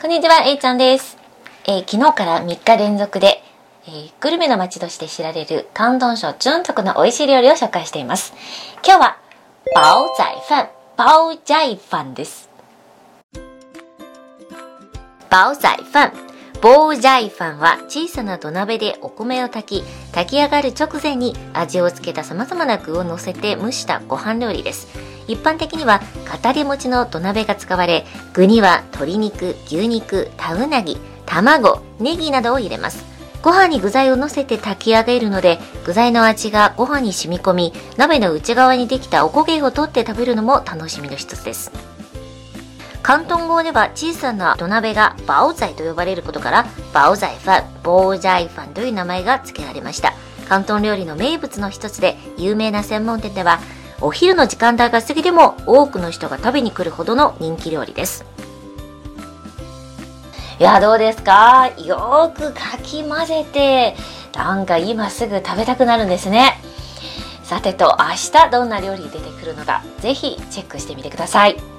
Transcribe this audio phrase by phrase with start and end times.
[0.00, 1.18] こんにちは、えいちゃんです。
[1.66, 3.42] えー昨日から3日連続で、
[3.84, 8.32] えーグルメの街として知られる広東省中徳の美味しい料理を紹介しています。
[8.86, 9.18] 今日は、
[9.74, 12.48] バオザイファン、バオジャイファンです。
[15.30, 16.12] バオザイファン、
[16.62, 25.17] ボージャイファンは小さな土鍋でお米を炊き、炊き上がる直前に味をつけた様々な具を乗せて蒸したご飯料理です。
[25.28, 26.00] 一般的には
[26.42, 33.04] 語り餅の土鍋が使われ具には鶏肉牛肉タウナギ卵ネギなどを入れます。
[33.40, 41.70] ご飯に具材を乗せて炊き上げるので具材の味がご飯に染み込み鍋の内側にできたおこげを取って食べるのも楽しみの一つです。
[43.04, 50.12] 広東語では小さな土鍋がバオザイと呼ばれることからバオザイファン、ボージャイファンという名前が付けられました。
[50.44, 53.60] 広東料理の名物の一つで有名な専門店では
[54.00, 58.24] お昼の時間帯が過ぎても多くの人が食べに来るほどの人気料理です。
[60.60, 61.70] いやどうですか？
[61.78, 63.96] よくかき混ぜて
[64.34, 66.60] なんか今すぐ食べたくなるんですね。
[67.42, 71.77] さてと明日どんな料理出てくるのかぜひチェックしてみてください。